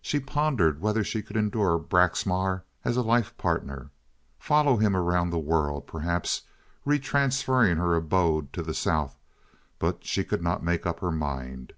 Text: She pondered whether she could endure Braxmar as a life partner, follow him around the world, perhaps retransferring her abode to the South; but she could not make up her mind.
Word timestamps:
She 0.00 0.20
pondered 0.20 0.80
whether 0.80 1.02
she 1.02 1.20
could 1.20 1.36
endure 1.36 1.80
Braxmar 1.80 2.62
as 2.84 2.96
a 2.96 3.02
life 3.02 3.36
partner, 3.36 3.90
follow 4.38 4.76
him 4.76 4.94
around 4.96 5.30
the 5.30 5.38
world, 5.40 5.88
perhaps 5.88 6.42
retransferring 6.86 7.76
her 7.78 7.96
abode 7.96 8.52
to 8.52 8.62
the 8.62 8.72
South; 8.72 9.16
but 9.80 10.04
she 10.04 10.22
could 10.22 10.44
not 10.44 10.62
make 10.62 10.86
up 10.86 11.00
her 11.00 11.10
mind. 11.10 11.72